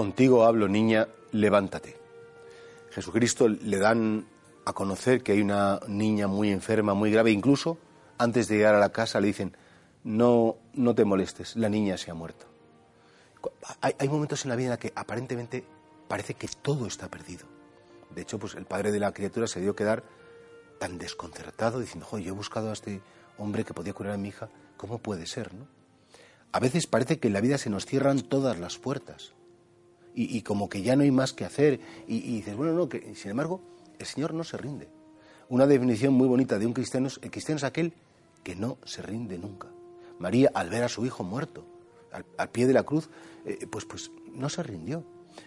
Contigo 0.00 0.46
hablo, 0.46 0.66
niña, 0.66 1.08
levántate. 1.32 1.94
Jesucristo 2.90 3.50
le 3.50 3.76
dan 3.76 4.26
a 4.64 4.72
conocer 4.72 5.22
que 5.22 5.32
hay 5.32 5.42
una 5.42 5.78
niña 5.88 6.26
muy 6.26 6.48
enferma, 6.50 6.94
muy 6.94 7.12
grave, 7.12 7.32
incluso 7.32 7.76
antes 8.16 8.48
de 8.48 8.56
llegar 8.56 8.74
a 8.74 8.78
la 8.78 8.92
casa 8.92 9.20
le 9.20 9.26
dicen, 9.26 9.54
no, 10.02 10.56
no 10.72 10.94
te 10.94 11.04
molestes, 11.04 11.54
la 11.54 11.68
niña 11.68 11.98
se 11.98 12.10
ha 12.10 12.14
muerto. 12.14 12.46
Hay, 13.82 14.08
momentos 14.08 14.46
en 14.46 14.48
la 14.48 14.56
vida 14.56 14.72
en 14.72 14.78
que 14.78 14.90
aparentemente 14.96 15.66
parece 16.08 16.32
que 16.32 16.48
todo 16.48 16.86
está 16.86 17.08
perdido. 17.08 17.44
De 18.14 18.22
hecho, 18.22 18.38
pues 18.38 18.54
el 18.54 18.64
padre 18.64 18.92
de 18.92 19.00
la 19.00 19.12
criatura 19.12 19.46
se 19.48 19.60
dio 19.60 19.76
quedar 19.76 20.02
tan 20.78 20.96
desconcertado 20.96 21.78
diciendo, 21.78 22.08
yo 22.16 22.32
he 22.32 22.34
buscado 22.34 22.70
a 22.70 22.72
este 22.72 23.02
hombre 23.36 23.64
que 23.64 23.74
podía 23.74 23.92
curar 23.92 24.14
a 24.14 24.16
mi 24.16 24.28
hija, 24.28 24.48
¿cómo 24.78 24.96
puede 24.96 25.26
ser? 25.26 25.52
No? 25.52 25.66
A 26.52 26.58
veces 26.58 26.86
parece 26.86 27.18
que 27.18 27.28
en 27.28 27.34
la 27.34 27.42
vida 27.42 27.58
se 27.58 27.68
nos 27.68 27.84
cierran 27.84 28.22
todas 28.22 28.58
las 28.58 28.78
puertas 28.78 29.34
y, 30.14 30.42
como 30.42 30.68
que 30.68 30.82
ya 30.82 30.96
no 30.96 31.02
hay 31.02 31.10
más 31.10 31.32
que 31.32 31.44
hacer. 31.44 31.80
Y, 32.06 32.36
dices, 32.36 32.56
bueno, 32.56 32.72
no, 32.72 32.88
que 32.88 33.14
sin 33.14 33.30
embargo, 33.30 33.60
el 33.98 34.06
Señor 34.06 34.34
no 34.34 34.44
se 34.44 34.56
rinde. 34.56 34.88
Una 35.48 35.66
definición 35.66 36.14
muy 36.14 36.28
bonita 36.28 36.58
de 36.58 36.66
un 36.66 36.72
cristiano, 36.72 37.08
el 37.22 37.30
cristiano 37.30 37.56
es 37.56 37.64
aquel 37.64 37.92
que 38.42 38.56
no 38.56 38.78
se 38.84 39.02
rinde 39.02 39.38
nunca. 39.38 39.68
María, 40.18 40.50
al 40.54 40.68
ver 40.68 40.84
a 40.84 40.88
su 40.88 41.04
hijo 41.06 41.24
muerto, 41.24 41.64
al, 42.36 42.48
pie 42.50 42.66
de 42.66 42.72
la 42.72 42.82
cruz, 42.82 43.08
eh, 43.44 43.66
pues, 43.70 43.84
pues 43.84 44.10
no 44.32 44.48
se 44.48 44.62
rindió. 44.62 45.04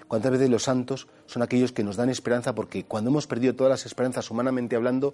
¿Cuántas 0.08 0.32
veces 0.32 0.50
los 0.50 0.64
santos 0.64 1.08
son 1.26 1.42
aquellos 1.42 1.72
que 1.72 1.84
nos 1.84 1.96
dan 1.96 2.10
esperanza 2.10 2.56
porque 2.56 2.86
cuando 2.86 3.10
hemos 3.10 3.28
perdido 3.28 3.56
todas 3.56 3.72
las 3.72 3.86
esperanzas 3.86 4.30
humanamente 4.32 4.76
hablando, 4.76 5.14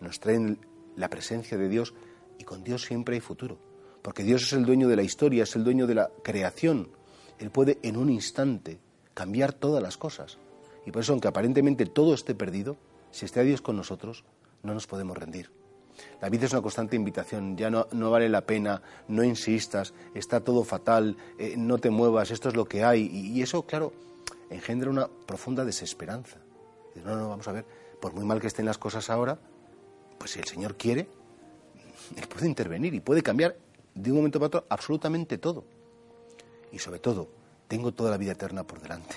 nos 0.00 0.20
traen 0.20 0.58
la 0.96 1.08
presencia 1.08 1.56
de 1.56 1.68
Dios 1.68 1.94
y 2.38 2.44
con 2.44 2.62
Dios 2.62 2.82
siempre 2.82 3.14
hay 3.14 3.20
futuro? 3.20 3.58
Porque 4.02 4.22
Dios 4.22 4.42
es 4.42 4.52
el 4.52 4.64
dueño 4.64 4.88
de 4.88 4.96
la 4.96 5.02
historia, 5.02 5.42
es 5.42 5.56
el 5.56 5.64
dueño 5.64 5.86
de 5.86 5.94
la 5.94 6.10
creación. 6.22 6.88
Él 7.38 7.50
puede 7.50 7.78
en 7.82 7.96
un 7.96 8.10
instante 8.10 8.78
cambiar 9.14 9.52
todas 9.52 9.82
las 9.82 9.96
cosas. 9.96 10.38
Y 10.86 10.92
por 10.92 11.02
eso, 11.02 11.12
aunque 11.12 11.28
aparentemente 11.28 11.86
todo 11.86 12.14
esté 12.14 12.34
perdido, 12.34 12.76
si 13.10 13.24
está 13.24 13.42
Dios 13.42 13.60
con 13.60 13.76
nosotros, 13.76 14.24
no 14.62 14.74
nos 14.74 14.86
podemos 14.86 15.16
rendir. 15.16 15.50
La 16.20 16.28
vida 16.28 16.46
es 16.46 16.52
una 16.52 16.62
constante 16.62 16.96
invitación, 16.96 17.56
ya 17.56 17.70
no, 17.70 17.86
no 17.92 18.10
vale 18.10 18.28
la 18.28 18.42
pena, 18.42 18.80
no 19.08 19.22
insistas, 19.22 19.92
está 20.14 20.40
todo 20.40 20.64
fatal, 20.64 21.16
eh, 21.38 21.54
no 21.56 21.78
te 21.78 21.90
muevas, 21.90 22.30
esto 22.30 22.48
es 22.48 22.56
lo 22.56 22.64
que 22.64 22.84
hay. 22.84 23.06
Y, 23.12 23.42
eso, 23.42 23.62
claro, 23.66 23.92
engendra 24.48 24.90
una 24.90 25.08
profunda 25.26 25.64
desesperanza. 25.64 26.38
No, 27.04 27.16
no, 27.16 27.28
vamos 27.28 27.46
a 27.48 27.52
ver, 27.52 27.64
por 28.00 28.14
muy 28.14 28.24
mal 28.24 28.40
que 28.40 28.46
estén 28.46 28.66
las 28.66 28.78
cosas 28.78 29.10
ahora, 29.10 29.38
pues 30.18 30.32
si 30.32 30.38
el 30.38 30.46
Señor 30.46 30.76
quiere, 30.76 31.08
Él 32.16 32.26
puede 32.28 32.46
intervenir 32.46 32.94
y 32.94 33.00
puede 33.00 33.22
cambiar 33.22 33.56
de 33.94 34.10
un 34.10 34.18
momento 34.18 34.38
para 34.38 34.46
otro 34.46 34.64
absolutamente 34.68 35.38
todo. 35.38 35.64
Y 36.72 36.78
sobre 36.78 37.00
todo, 37.00 37.28
tengo 37.70 37.92
toda 37.92 38.10
la 38.10 38.16
vida 38.16 38.32
eterna 38.32 38.64
por 38.64 38.80
delante, 38.80 39.14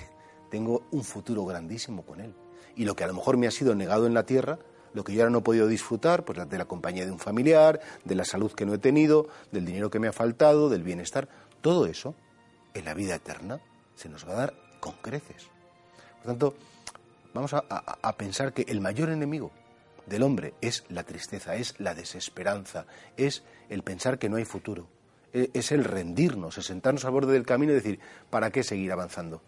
tengo 0.48 0.84
un 0.92 1.02
futuro 1.02 1.44
grandísimo 1.44 2.06
con 2.06 2.20
Él. 2.20 2.32
Y 2.76 2.84
lo 2.84 2.94
que 2.94 3.02
a 3.02 3.08
lo 3.08 3.14
mejor 3.14 3.36
me 3.36 3.48
ha 3.48 3.50
sido 3.50 3.74
negado 3.74 4.06
en 4.06 4.14
la 4.14 4.26
tierra, 4.26 4.60
lo 4.92 5.02
que 5.02 5.12
yo 5.12 5.22
ahora 5.22 5.30
no 5.30 5.38
he 5.38 5.42
podido 5.42 5.66
disfrutar, 5.66 6.24
pues 6.24 6.48
de 6.48 6.56
la 6.56 6.64
compañía 6.64 7.04
de 7.04 7.10
un 7.10 7.18
familiar, 7.18 7.80
de 8.04 8.14
la 8.14 8.24
salud 8.24 8.52
que 8.52 8.64
no 8.64 8.72
he 8.72 8.78
tenido, 8.78 9.26
del 9.50 9.64
dinero 9.66 9.90
que 9.90 9.98
me 9.98 10.06
ha 10.06 10.12
faltado, 10.12 10.68
del 10.68 10.84
bienestar, 10.84 11.28
todo 11.62 11.86
eso 11.86 12.14
en 12.74 12.84
la 12.84 12.94
vida 12.94 13.16
eterna 13.16 13.60
se 13.96 14.08
nos 14.08 14.24
va 14.24 14.34
a 14.34 14.36
dar 14.36 14.54
con 14.78 14.92
creces. 15.02 15.48
Por 16.18 16.26
tanto, 16.26 16.54
vamos 17.32 17.54
a, 17.54 18.16
pensar 18.16 18.52
que 18.52 18.62
el 18.68 18.80
mayor 18.80 19.10
enemigo 19.10 19.50
del 20.06 20.22
hombre 20.22 20.54
es 20.60 20.84
la 20.90 21.02
tristeza, 21.02 21.56
es 21.56 21.80
la 21.80 21.96
desesperanza, 21.96 22.86
es 23.16 23.42
el 23.68 23.82
pensar 23.82 24.20
que 24.20 24.28
no 24.28 24.36
hay 24.36 24.44
futuro, 24.44 24.86
es 25.34 25.72
el 25.72 25.84
rendirnos, 25.84 26.58
es 26.58 26.66
sentarnos 26.66 27.04
al 27.04 27.10
borde 27.10 27.32
del 27.32 27.44
camino 27.44 27.72
y 27.72 27.74
decir, 27.74 27.98
¿para 28.30 28.50
qué 28.50 28.62
seguir 28.62 28.92
avanzando? 28.92 29.42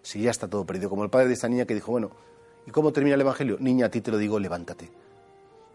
Si 0.00 0.22
ya 0.22 0.30
está 0.30 0.48
todo 0.48 0.64
perdido. 0.64 0.88
Como 0.88 1.02
el 1.02 1.10
padre 1.10 1.28
de 1.28 1.34
esta 1.34 1.48
niña 1.48 1.66
que 1.66 1.74
dijo, 1.74 1.90
bueno, 1.90 2.12
¿y 2.66 2.70
cómo 2.70 2.92
termina 2.92 3.14
el 3.14 3.20
Evangelio? 3.20 3.56
Niña, 3.58 3.86
a 3.86 3.90
ti 3.90 4.00
te 4.00 4.12
lo 4.12 4.18
digo, 4.18 4.38
levántate. 4.38 4.90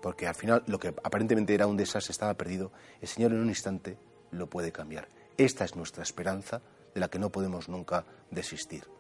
Porque 0.02 0.26
al 0.26 0.36
final 0.36 0.64
lo 0.68 0.80
que 0.80 0.90
aparentemente 1.04 1.54
era 1.54 1.68
un 1.68 1.76
desastre 1.76 2.12
estaba 2.12 2.34
perdido. 2.36 2.72
El 3.02 3.10
Señor 3.10 3.34
en 3.34 3.40
un 3.40 3.50
instante 3.50 3.98
lo 4.32 4.48
puede 4.48 4.72
cambiar. 4.72 5.10
Esta 5.38 5.66
es 5.66 5.76
nuestra 5.76 6.04
esperanza 6.04 6.62
de 6.94 7.02
la 7.02 7.10
que 7.10 7.20
no 7.20 7.30
podemos 7.30 7.68
nunca 7.68 8.06
desistir. 8.32 8.97